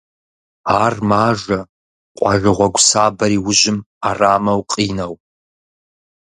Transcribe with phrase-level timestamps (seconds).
[0.81, 1.59] Ар мажэ
[2.17, 5.15] къуажэ гьуэгу сабэр и ужьым ӏэрамэу къинэу.